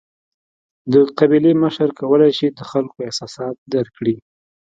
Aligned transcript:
د 0.91 0.93
قبیلې 1.19 1.51
مشر 1.63 1.89
کولای 1.99 2.31
شي 2.37 2.47
د 2.57 2.59
خلکو 2.71 2.97
احساسات 3.07 3.55
درک 3.73 3.91
کړي. 3.97 4.15